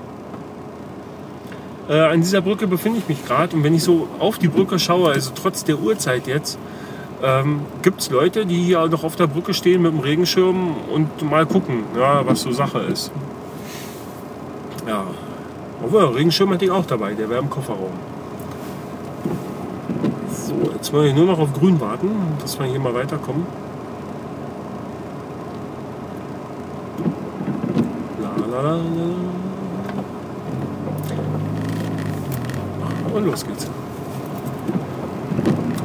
Äh, 1.90 2.02
an 2.02 2.22
dieser 2.22 2.42
Brücke 2.42 2.68
befinde 2.68 3.00
ich 3.00 3.10
mich 3.10 3.26
gerade 3.26 3.56
und 3.56 3.64
wenn 3.64 3.74
ich 3.74 3.84
so 3.84 4.08
auf 4.20 4.38
die 4.38 4.48
Brücke 4.48 4.78
schaue, 4.78 5.10
also 5.10 5.32
trotz 5.34 5.64
der 5.64 5.80
Uhrzeit 5.80 6.28
jetzt, 6.28 6.60
ähm, 7.24 7.62
gibt 7.82 8.02
es 8.02 8.12
Leute, 8.12 8.46
die 8.46 8.58
hier 8.58 8.88
noch 8.88 9.04
auf 9.04 9.16
der 9.16 9.26
Brücke 9.26 9.56
stehen 9.56 9.82
mit 9.82 9.92
dem 9.92 10.00
Regenschirm 10.00 10.76
und 10.94 11.28
mal 11.28 11.48
gucken, 11.48 11.84
ja, 11.98 12.26
was 12.28 12.42
so 12.42 12.52
Sache 12.52 12.80
ist. 12.80 13.12
Ja, 14.88 15.04
obwohl, 15.84 16.06
Regenschirm 16.06 16.52
hätte 16.52 16.66
ich 16.66 16.72
auch 16.72 16.86
dabei, 16.86 17.14
der 17.16 17.28
wäre 17.28 17.42
im 17.42 17.50
Kofferraum. 17.50 17.92
So, 20.32 20.72
jetzt 20.76 20.94
wollen 20.94 21.06
wir 21.06 21.14
nur 21.14 21.26
noch 21.26 21.40
auf 21.40 21.54
grün 21.54 21.82
warten, 21.82 22.10
dass 22.40 22.60
wir 22.60 22.68
hier 22.68 22.80
mal 22.80 22.94
weiterkommen. 22.94 23.48
La, 28.22 28.62
la, 28.62 28.62
la, 28.62 29.29
und 33.20 33.26
los 33.26 33.46
geht's. 33.46 33.68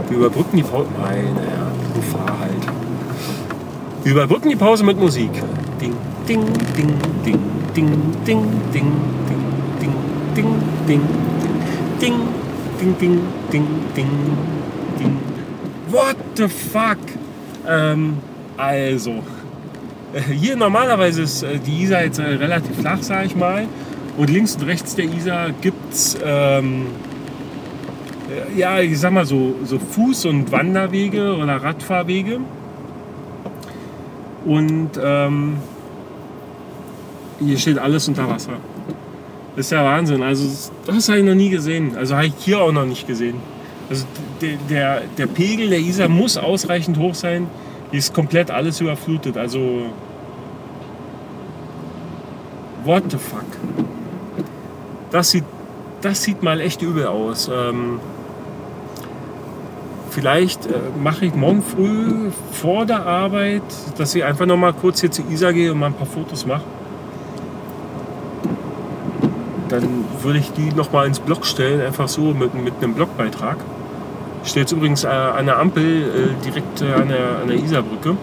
Wir 0.08 0.18
überbrücken 0.18 0.56
die 0.56 0.62
Pause. 0.62 0.88
Meine 1.00 1.40
Herren, 1.40 1.72
du 1.94 2.00
fahr 2.02 2.38
halt. 2.38 2.62
Wir 4.04 4.12
überbrücken 4.12 4.50
die 4.50 4.56
Pause 4.56 4.84
mit 4.84 4.98
Musik. 4.98 5.30
Ding, 5.80 5.94
ding, 6.28 6.44
ding, 6.76 6.94
ding, 7.24 7.38
ding, 7.74 7.90
ding, 8.24 8.42
ding, 8.66 8.72
ding, 8.72 8.92
ding, 9.80 9.92
ding, 10.36 10.52
ding, 10.86 11.02
ding, 12.00 12.12
ding, 12.80 12.96
ding, 13.00 13.20
ding, 13.50 13.66
ding, 13.94 14.08
ding. 14.98 15.18
What 15.90 16.16
the 16.36 16.48
fuck? 16.48 16.98
Ähm, 17.66 18.18
also, 18.56 19.22
Äh, 20.14 20.32
hier 20.32 20.56
normalerweise 20.56 21.22
ist 21.22 21.42
äh, 21.42 21.58
die 21.58 21.82
Isar 21.82 22.04
jetzt 22.04 22.18
äh, 22.18 22.22
relativ 22.22 22.76
flach, 22.78 23.02
sage 23.02 23.26
ich 23.26 23.36
mal. 23.36 23.66
Und 24.16 24.30
links 24.30 24.54
und 24.54 24.62
rechts 24.62 24.94
der 24.94 25.06
Isar 25.06 25.50
gibt 25.60 25.92
es, 25.92 26.16
ähm, 26.24 26.86
äh, 26.86 27.13
ja, 28.56 28.80
ich 28.80 28.98
sag 28.98 29.12
mal 29.12 29.26
so, 29.26 29.54
so 29.64 29.76
Fuß- 29.76 30.28
und 30.28 30.52
Wanderwege 30.52 31.36
oder 31.36 31.56
Radfahrwege. 31.56 32.40
Und 34.44 34.90
ähm, 35.02 35.56
hier 37.40 37.58
steht 37.58 37.78
alles 37.78 38.08
unter 38.08 38.28
Wasser. 38.28 38.52
Das 39.56 39.66
ist 39.66 39.72
ja 39.72 39.84
Wahnsinn. 39.84 40.22
Also 40.22 40.44
das 40.86 41.08
habe 41.08 41.18
ich 41.18 41.24
noch 41.24 41.34
nie 41.34 41.50
gesehen. 41.50 41.96
Also 41.96 42.16
habe 42.16 42.26
ich 42.26 42.34
hier 42.38 42.60
auch 42.60 42.72
noch 42.72 42.86
nicht 42.86 43.06
gesehen. 43.06 43.36
Also 43.88 44.04
der, 44.40 44.56
der, 44.68 45.02
der 45.16 45.26
Pegel 45.26 45.70
der 45.70 45.78
Isar 45.78 46.08
muss 46.08 46.36
ausreichend 46.36 46.98
hoch 46.98 47.14
sein. 47.14 47.46
Hier 47.90 47.98
ist 47.98 48.12
komplett 48.12 48.50
alles 48.50 48.80
überflutet. 48.80 49.36
Also 49.36 49.86
what 52.84 53.04
the 53.10 53.16
fuck. 53.16 53.44
Das 55.10 55.30
sieht, 55.30 55.44
das 56.00 56.22
sieht 56.22 56.42
mal 56.42 56.60
echt 56.60 56.82
übel 56.82 57.06
aus. 57.06 57.48
Ähm, 57.52 58.00
vielleicht 60.14 60.66
äh, 60.66 60.70
mache 61.02 61.26
ich 61.26 61.34
morgen 61.34 61.62
früh 61.62 62.30
vor 62.52 62.86
der 62.86 63.04
Arbeit, 63.04 63.62
dass 63.98 64.14
ich 64.14 64.24
einfach 64.24 64.46
noch 64.46 64.56
mal 64.56 64.72
kurz 64.72 65.00
hier 65.00 65.10
zur 65.10 65.28
Isar 65.30 65.52
gehe 65.52 65.72
und 65.72 65.78
mal 65.78 65.86
ein 65.86 65.94
paar 65.94 66.06
Fotos 66.06 66.46
mache 66.46 66.62
dann 69.74 70.04
würde 70.22 70.38
ich 70.38 70.52
die 70.52 70.72
noch 70.72 70.92
mal 70.92 71.06
ins 71.06 71.18
Blog 71.18 71.44
stellen, 71.44 71.80
einfach 71.80 72.08
so 72.08 72.32
mit, 72.32 72.54
mit 72.54 72.74
einem 72.80 72.94
Blogbeitrag. 72.94 73.56
Ich 74.44 74.50
stehe 74.50 74.62
jetzt 74.62 74.72
übrigens 74.72 75.04
äh, 75.04 75.08
an 75.08 75.46
der 75.46 75.58
Ampel 75.58 75.84
äh, 75.84 76.44
direkt 76.44 76.82
äh, 76.82 76.92
an 76.92 77.08
der, 77.08 77.38
an 77.42 77.48
der 77.48 77.56
Isarbrücke. 77.56 78.16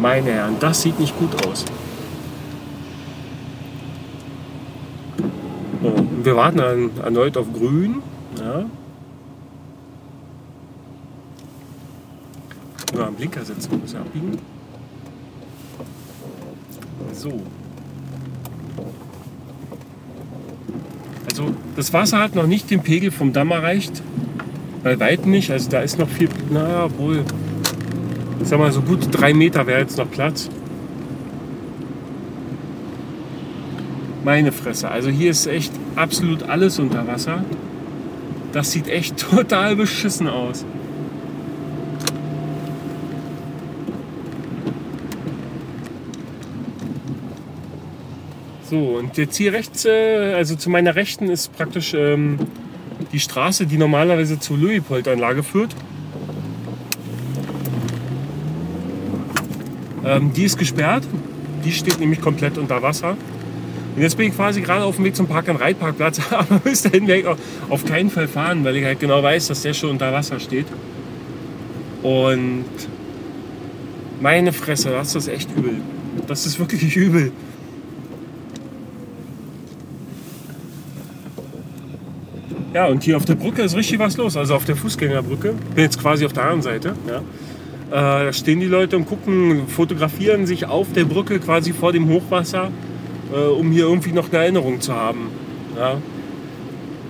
Meine 0.00 0.30
Herren, 0.30 0.56
das 0.58 0.82
sieht 0.82 0.98
nicht 0.98 1.16
gut 1.18 1.46
aus. 1.46 1.66
So, 5.82 6.10
wir 6.30 6.36
warten 6.36 6.58
dann 6.58 6.90
erneut 7.02 7.36
auf 7.36 7.52
Grün. 7.52 7.96
Ja. 8.38 8.64
Nur 12.94 13.06
am 13.06 13.14
Blinker 13.14 13.44
setzen, 13.44 13.80
muss 13.80 13.92
ja 13.92 14.00
abbiegen. 14.00 14.38
So. 17.12 17.32
Also 21.28 21.52
das 21.74 21.92
Wasser 21.92 22.20
hat 22.20 22.36
noch 22.36 22.46
nicht 22.46 22.70
den 22.70 22.82
Pegel 22.82 23.10
vom 23.10 23.32
Damm 23.32 23.50
erreicht. 23.50 24.00
Bei 24.84 25.00
weitem 25.00 25.32
nicht. 25.32 25.50
Also 25.50 25.68
da 25.68 25.80
ist 25.80 25.98
noch 25.98 26.08
viel, 26.08 26.28
naja, 26.48 26.88
wohl, 26.96 27.24
ich 28.40 28.46
sag 28.46 28.60
mal 28.60 28.70
so 28.70 28.82
gut 28.82 29.08
drei 29.10 29.34
Meter 29.34 29.66
wäre 29.66 29.80
jetzt 29.80 29.98
noch 29.98 30.08
Platz. 30.08 30.48
Meine 34.30 34.52
Fresse. 34.52 34.88
Also 34.88 35.10
hier 35.10 35.32
ist 35.32 35.48
echt 35.48 35.72
absolut 35.96 36.44
alles 36.44 36.78
unter 36.78 37.04
Wasser. 37.08 37.44
Das 38.52 38.70
sieht 38.70 38.86
echt 38.86 39.16
total 39.30 39.74
beschissen 39.74 40.28
aus. 40.28 40.64
So, 48.70 48.78
und 48.98 49.16
jetzt 49.16 49.34
hier 49.34 49.52
rechts, 49.52 49.84
äh, 49.84 50.34
also 50.34 50.54
zu 50.54 50.70
meiner 50.70 50.94
Rechten 50.94 51.28
ist 51.28 51.52
praktisch 51.56 51.92
ähm, 51.94 52.38
die 53.10 53.18
Straße, 53.18 53.66
die 53.66 53.78
normalerweise 53.78 54.38
zur 54.38 54.58
Luipold-Anlage 54.58 55.42
führt. 55.42 55.74
Ähm, 60.04 60.32
die 60.32 60.44
ist 60.44 60.56
gesperrt. 60.56 61.02
Die 61.64 61.72
steht 61.72 61.98
nämlich 61.98 62.20
komplett 62.20 62.58
unter 62.58 62.80
Wasser. 62.80 63.16
Und 64.00 64.04
jetzt 64.04 64.16
bin 64.16 64.28
ich 64.28 64.34
quasi 64.34 64.62
gerade 64.62 64.82
auf 64.82 64.96
dem 64.96 65.04
Weg 65.04 65.14
zum 65.14 65.26
Park-and-Ride-Parkplatz, 65.26 66.22
aber 66.30 66.58
bis 66.60 66.80
dahin 66.80 67.06
werde 67.06 67.20
ich 67.20 67.26
auch 67.26 67.36
auf 67.68 67.84
keinen 67.84 68.08
Fall 68.08 68.28
fahren, 68.28 68.64
weil 68.64 68.74
ich 68.76 68.84
halt 68.86 68.98
genau 68.98 69.22
weiß, 69.22 69.48
dass 69.48 69.60
der 69.60 69.74
schon 69.74 69.90
unter 69.90 70.10
Wasser 70.10 70.40
steht. 70.40 70.64
Und 72.02 72.64
meine 74.22 74.54
Fresse, 74.54 74.88
das 74.88 75.14
ist 75.14 75.28
echt 75.28 75.54
übel. 75.54 75.82
Das 76.26 76.46
ist 76.46 76.58
wirklich 76.58 76.96
übel. 76.96 77.30
Ja, 82.72 82.86
und 82.86 83.02
hier 83.02 83.18
auf 83.18 83.26
der 83.26 83.34
Brücke 83.34 83.60
ist 83.60 83.76
richtig 83.76 83.98
was 83.98 84.16
los. 84.16 84.34
Also 84.34 84.54
auf 84.54 84.64
der 84.64 84.76
Fußgängerbrücke. 84.76 85.52
Bin 85.74 85.84
jetzt 85.84 86.00
quasi 86.00 86.24
auf 86.24 86.32
der 86.32 86.44
anderen 86.44 86.62
Seite. 86.62 86.94
Ja. 87.06 87.18
Äh, 87.90 88.24
da 88.24 88.32
stehen 88.32 88.60
die 88.60 88.66
Leute 88.66 88.96
und 88.96 89.04
gucken, 89.04 89.68
fotografieren 89.68 90.46
sich 90.46 90.64
auf 90.64 90.90
der 90.94 91.04
Brücke 91.04 91.38
quasi 91.38 91.74
vor 91.74 91.92
dem 91.92 92.08
Hochwasser, 92.08 92.70
äh, 93.32 93.48
um 93.48 93.70
hier 93.72 93.84
irgendwie 93.84 94.12
noch 94.12 94.28
eine 94.28 94.38
Erinnerung 94.38 94.80
zu 94.80 94.94
haben. 94.94 95.28
Ja. 95.76 95.98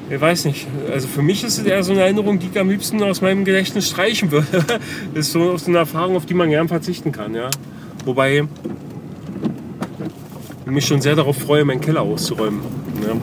Ich 0.09 0.21
weiß 0.21 0.47
nicht. 0.47 0.67
Also 0.93 1.07
für 1.07 1.23
mich 1.23 1.45
ist 1.45 1.59
es 1.59 1.65
eher 1.65 1.83
so 1.85 1.93
eine 1.93 2.03
Erinnerung, 2.03 2.39
die 2.39 2.49
ich 2.53 2.59
am 2.59 2.69
liebsten 2.69 3.03
aus 3.03 3.21
meinem 3.21 3.45
Gedächtnis 3.45 3.89
streichen 3.89 4.31
würde. 4.33 4.47
das 5.15 5.27
ist 5.27 5.33
so, 5.33 5.57
so 5.57 5.69
eine 5.69 5.79
Erfahrung, 5.79 6.17
auf 6.17 6.27
die 6.27 6.35
man 6.35 6.51
gern 6.51 6.69
verzichten 6.69 7.13
kann. 7.13 7.35
Ja. 7.35 7.51
Wobei 8.05 8.45
ich 10.67 10.71
mich 10.71 10.87
schon 10.87 11.01
sehr 11.01 11.15
darauf 11.15 11.37
freue, 11.37 11.65
meinen 11.65 11.81
Keller 11.81 12.03
auszuräumen. 12.03 12.61
Ja. 13.07 13.17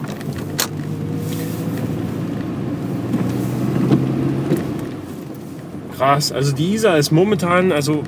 krass. 5.98 6.32
Also 6.32 6.52
die 6.52 6.74
Isar 6.74 6.96
ist 6.96 7.10
momentan, 7.10 7.72
also 7.72 8.02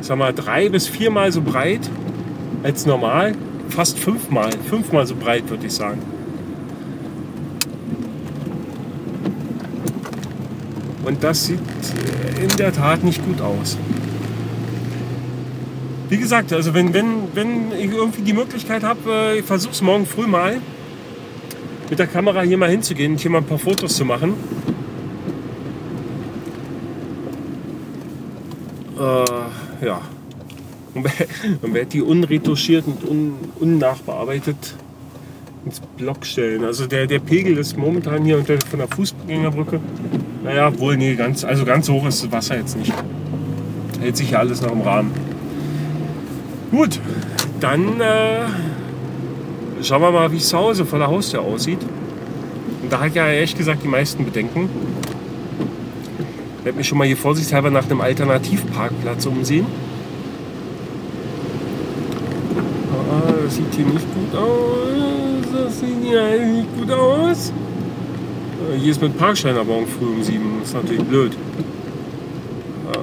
ich 0.00 0.06
sag 0.06 0.16
mal, 0.16 0.32
drei 0.32 0.68
bis 0.68 0.86
viermal 0.86 1.32
so 1.32 1.42
breit 1.42 1.90
als 2.62 2.86
normal. 2.86 3.34
Fast 3.68 3.98
fünfmal, 3.98 4.50
fünfmal 4.68 5.06
so 5.06 5.14
breit, 5.14 5.48
würde 5.48 5.66
ich 5.66 5.72
sagen. 5.72 6.00
Und 11.04 11.22
das 11.22 11.46
sieht 11.46 11.58
in 12.40 12.56
der 12.56 12.72
Tat 12.72 13.02
nicht 13.02 13.24
gut 13.24 13.40
aus. 13.40 13.78
Wie 16.08 16.18
gesagt, 16.18 16.52
also 16.52 16.74
wenn, 16.74 16.92
wenn, 16.92 17.34
wenn 17.34 17.72
ich 17.72 17.90
irgendwie 17.90 18.22
die 18.22 18.34
Möglichkeit 18.34 18.82
habe, 18.84 19.00
äh, 19.10 19.38
ich 19.38 19.44
versuche 19.44 19.72
es 19.72 19.80
morgen 19.80 20.04
früh 20.04 20.26
mal 20.26 20.58
mit 21.88 21.98
der 21.98 22.06
Kamera 22.06 22.42
hier 22.42 22.58
mal 22.58 22.68
hinzugehen 22.68 23.12
und 23.12 23.20
hier 23.20 23.30
mal 23.30 23.38
ein 23.38 23.44
paar 23.44 23.58
Fotos 23.58 23.96
zu 23.96 24.04
machen. 24.04 24.34
äh, 29.02 29.86
ja, 29.86 30.00
man 31.62 31.74
wird 31.74 31.92
die 31.92 32.02
unretuschiert 32.02 32.86
und 32.86 33.08
un, 33.08 33.34
unnachbearbeitet 33.60 34.74
ins 35.64 35.80
Block 35.96 36.26
stellen. 36.26 36.64
Also 36.64 36.86
der, 36.86 37.06
der 37.06 37.20
Pegel 37.20 37.58
ist 37.58 37.76
momentan 37.76 38.24
hier 38.24 38.38
unter, 38.38 38.58
von 38.68 38.78
der 38.78 38.88
Fußgängerbrücke. 38.88 39.80
Naja, 40.44 40.78
wohl 40.78 40.96
nee, 40.96 41.14
ganz, 41.14 41.44
also 41.44 41.64
ganz 41.64 41.88
hoch 41.88 42.06
ist 42.06 42.24
das 42.24 42.32
Wasser 42.32 42.56
jetzt 42.56 42.76
nicht. 42.76 42.92
Hält 44.00 44.16
sich 44.16 44.32
ja 44.32 44.40
alles 44.40 44.60
noch 44.60 44.72
im 44.72 44.80
Rahmen. 44.80 45.12
Gut, 46.70 46.98
dann 47.60 48.00
äh, 48.00 48.40
schauen 49.82 50.02
wir 50.02 50.10
mal, 50.10 50.32
wie 50.32 50.38
es 50.38 50.48
zu 50.48 50.56
Hause 50.56 50.84
vor 50.84 50.98
der 50.98 51.08
Haustür 51.08 51.42
aussieht. 51.42 51.78
Und 52.82 52.92
da 52.92 53.00
hat 53.00 53.14
ja 53.14 53.28
ehrlich 53.28 53.56
gesagt 53.56 53.84
die 53.84 53.88
meisten 53.88 54.24
Bedenken. 54.24 54.68
Ich 56.58 56.64
werde 56.64 56.78
mich 56.78 56.88
schon 56.88 56.98
mal 56.98 57.06
hier 57.06 57.16
vorsichtshalber 57.16 57.70
nach 57.70 57.84
einem 57.84 58.00
Alternativparkplatz 58.00 59.26
umsehen. 59.26 59.66
Ah, 63.10 63.41
das 63.52 63.58
sieht 63.58 63.74
hier 63.74 63.84
nicht 63.84 64.06
gut 64.14 64.34
aus. 64.34 65.52
Das 65.52 65.80
sieht 65.80 66.02
hier 66.02 66.46
nicht 66.46 66.78
gut 66.78 66.90
aus. 66.90 67.52
Äh, 68.72 68.78
hier 68.78 68.92
ist 68.92 69.02
mit 69.02 69.18
Parkschein 69.18 69.56
aber 69.56 69.76
um 69.76 69.86
früh 69.86 70.06
um 70.06 70.22
sieben. 70.22 70.56
Das 70.60 70.68
ist 70.68 70.74
natürlich 70.74 71.04
blöd. 71.04 71.36
Ah, 72.94 72.98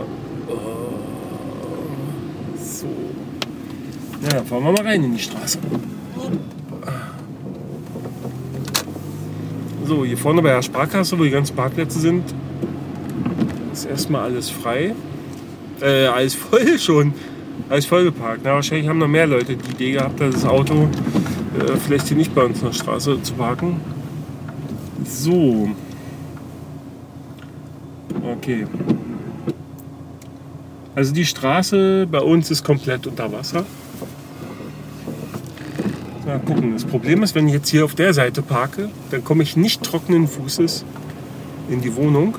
oh, 0.47 0.53
so. 2.57 2.87
Na, 4.23 4.29
dann 4.29 4.45
fahren 4.45 4.63
wir 4.63 4.71
mal 4.71 4.81
rein 4.81 5.03
in 5.03 5.13
die 5.13 5.19
Straße. 5.19 5.59
So, 9.85 10.03
hier 10.03 10.17
vorne 10.17 10.41
bei 10.41 10.49
der 10.49 10.63
Sparkasse, 10.63 11.17
wo 11.19 11.23
die 11.23 11.29
ganzen 11.29 11.55
Parkplätze 11.55 11.99
sind, 11.99 12.23
ist 13.71 13.85
erstmal 13.85 14.23
alles 14.23 14.49
frei. 14.49 14.95
Äh, 15.79 16.07
alles 16.07 16.33
voll 16.33 16.79
schon. 16.79 17.13
Alles 17.67 17.85
vollgeparkt. 17.85 18.41
Na, 18.43 18.53
wahrscheinlich 18.53 18.87
haben 18.87 18.99
noch 18.99 19.07
mehr 19.07 19.27
Leute 19.27 19.55
die 19.55 19.71
Idee 19.71 19.91
gehabt, 19.93 20.19
das 20.21 20.45
Auto 20.45 20.87
äh, 21.59 21.75
vielleicht 21.77 22.07
hier 22.07 22.17
nicht 22.17 22.33
bei 22.33 22.43
uns 22.43 22.59
in 22.59 22.67
der 22.67 22.73
Straße 22.73 23.21
zu 23.21 23.33
parken. 23.33 23.81
So. 25.05 25.69
Okay. 28.23 28.65
Also 30.95 31.13
die 31.13 31.25
Straße 31.25 32.07
bei 32.11 32.19
uns 32.19 32.51
ist 32.51 32.63
komplett 32.63 33.07
unter 33.07 33.31
Wasser. 33.31 33.65
Mal 36.25 36.39
gucken. 36.39 36.73
Das 36.73 36.85
Problem 36.85 37.23
ist, 37.23 37.33
wenn 37.35 37.47
ich 37.47 37.53
jetzt 37.53 37.69
hier 37.69 37.85
auf 37.85 37.95
der 37.95 38.13
Seite 38.13 38.41
parke, 38.41 38.89
dann 39.09 39.23
komme 39.23 39.43
ich 39.43 39.57
nicht 39.57 39.81
trockenen 39.81 40.27
Fußes 40.27 40.85
in 41.69 41.81
die 41.81 41.95
Wohnung. 41.95 42.37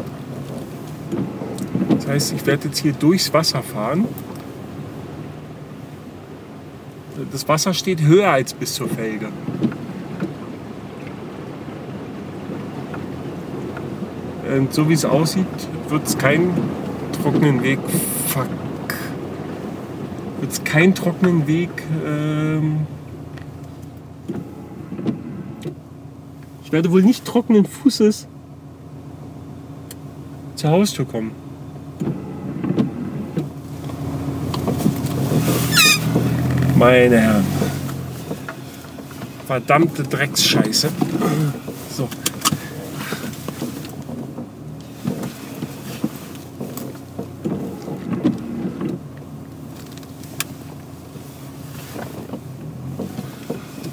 Das 1.97 2.07
heißt, 2.07 2.33
ich 2.35 2.47
werde 2.47 2.69
jetzt 2.69 2.79
hier 2.79 2.93
durchs 2.93 3.33
Wasser 3.33 3.62
fahren. 3.62 4.07
Das 7.33 7.49
Wasser 7.49 7.75
steht 7.75 8.03
höher 8.03 8.31
als 8.31 8.55
bis 8.55 8.75
zur 8.75 8.89
Felge. 8.89 9.29
Und 14.57 14.73
so 14.73 14.89
wie 14.89 14.95
es 14.95 15.05
aussieht, 15.05 15.47
wird 15.89 16.07
es 16.07 16.19
keinen 16.19 16.53
trockenen 17.23 17.62
Weg. 17.62 17.79
Fuck. 18.27 18.49
Wird 20.41 20.53
es 20.53 20.65
keinen 20.65 20.95
trockenen 20.95 21.47
Weg. 21.47 21.71
Ähm 22.05 22.87
ich 26.65 26.73
werde 26.73 26.91
wohl 26.91 27.03
nicht 27.03 27.25
trockenen 27.25 27.67
Fußes 27.67 28.27
zur 30.57 30.71
Haustür 30.71 31.05
kommen. 31.05 31.33
Meine 36.81 37.21
Herren. 37.21 37.45
Verdammte 39.47 40.03
Drecksscheiße. 40.03 40.89
So. 41.95 42.09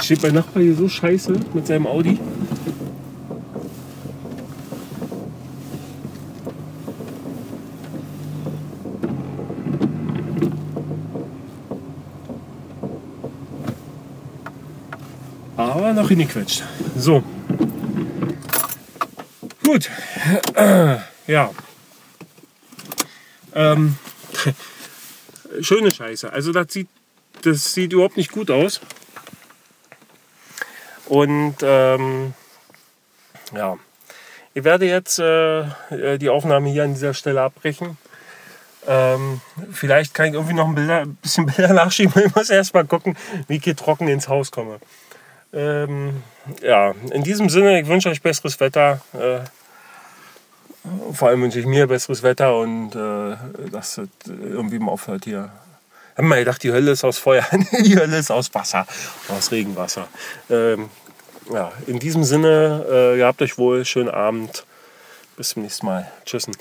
Steht 0.02 0.24
mein 0.24 0.36
Nachbar 0.36 0.64
hier 0.64 0.74
so 0.74 0.88
scheiße 0.88 1.34
mit 1.54 1.68
seinem 1.68 1.88
Audi. 1.88 2.18
Aber 15.88 16.02
noch 16.02 16.10
hingequetscht. 16.10 16.64
So. 16.98 17.24
Gut. 19.64 19.90
Äh, 20.54 20.98
ja. 21.28 21.52
Ähm, 23.56 23.98
schöne 25.62 25.90
Scheiße. 25.90 26.30
Also 26.30 26.52
das 26.52 26.74
sieht, 26.74 26.90
das 27.44 27.74
sieht 27.74 27.94
überhaupt 27.94 28.18
nicht 28.18 28.34
gut 28.34 28.52
aus. 28.52 28.82
Und 31.06 31.56
ähm, 31.62 32.34
ja, 33.56 33.78
ich 34.54 34.66
werde 34.66 34.88
jetzt 34.88 35.20
äh, 35.20 36.18
die 36.18 36.28
Aufnahme 36.28 36.68
hier 36.68 36.84
an 36.84 36.96
dieser 36.96 37.14
Stelle 37.14 37.44
abbrechen. 37.44 37.98
Ähm, 38.86 39.40
vielleicht 39.72 40.14
kann 40.14 40.26
ich 40.26 40.34
irgendwie 40.34 40.54
noch 40.54 40.68
ein, 40.68 40.76
Bilder, 40.76 41.06
bisschen 41.06 41.46
Bilder 41.56 41.72
nachschieben. 41.72 42.26
Ich 42.26 42.36
muss 42.36 42.50
erst 42.50 42.74
mal 42.74 42.86
gucken, 42.86 43.16
wie 43.48 43.56
ich 43.56 43.64
hier 43.64 43.78
trocken 43.78 44.10
ins 44.10 44.28
Haus 44.28 44.52
komme. 44.52 44.82
Ähm, 45.58 46.22
ja, 46.62 46.94
in 47.12 47.24
diesem 47.24 47.50
Sinne, 47.50 47.82
ich 47.82 47.88
wünsche 47.88 48.10
euch 48.10 48.22
besseres 48.22 48.60
Wetter. 48.60 49.02
Äh, 49.14 49.40
vor 51.14 51.30
allem 51.30 51.42
wünsche 51.42 51.60
ich 51.60 51.66
mir 51.66 51.88
besseres 51.88 52.22
Wetter 52.22 52.58
und 52.58 52.96
äh, 52.96 53.36
dass 53.72 53.98
es 53.98 54.08
irgendwie 54.28 54.78
mal 54.78 54.92
aufhört 54.92 55.26
hier. 55.26 55.50
Ich 56.12 56.18
habe 56.20 56.28
mal 56.28 56.40
gedacht, 56.40 56.62
die 56.62 56.72
Hölle 56.72 56.92
ist 56.92 57.04
aus 57.04 57.18
Feuer. 57.18 57.46
die 57.84 57.98
Hölle 57.98 58.18
ist 58.18 58.32
aus 58.32 58.54
Wasser, 58.54 58.86
aus 59.30 59.52
Regenwasser. 59.52 60.08
Ähm, 60.50 60.90
ja, 61.52 61.72
in 61.88 61.98
diesem 61.98 62.24
Sinne, 62.24 62.86
äh, 62.90 63.18
ihr 63.18 63.26
habt 63.26 63.42
euch 63.42 63.58
wohl, 63.58 63.84
schönen 63.84 64.10
Abend. 64.10 64.64
Bis 65.38 65.50
zum 65.50 65.64
nächsten 65.64 65.88
Mal. 65.88 66.12
Tschüssen. 66.26 66.54